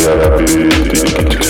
Diabétique 0.00 1.44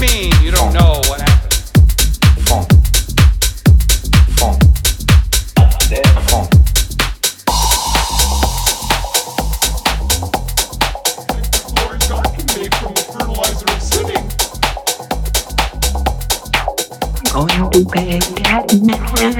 mean 0.00 0.32
you 0.42 0.50
don't 0.50 0.72
know 0.72 1.02
what 1.08 1.20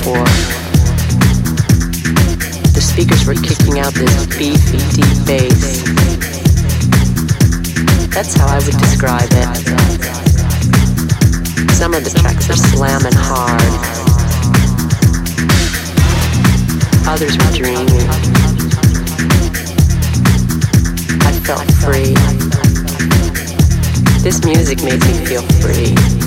before. 0.00 0.24
The 2.72 2.80
speakers 2.80 3.26
were 3.26 3.34
kicking 3.34 3.80
out 3.80 3.92
this 3.92 4.26
beefy, 4.38 4.80
deep 4.96 5.26
bass. 5.26 5.82
That's 8.08 8.34
how 8.34 8.46
I 8.48 8.58
would 8.64 8.78
describe 8.78 9.28
it. 9.30 9.48
Some 11.72 11.94
of 11.94 12.04
the 12.04 12.10
tracks 12.18 12.48
are 12.48 12.56
slamming 12.56 13.12
hard. 13.14 13.72
Others 17.06 17.36
were 17.36 17.52
dreamy. 17.52 18.00
I 21.26 21.32
felt 21.44 21.68
free. 21.84 22.14
This 24.22 24.44
music 24.44 24.82
made 24.82 25.00
me 25.00 25.26
feel 25.26 25.42
free. 25.60 26.19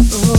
Oh. 0.00 0.37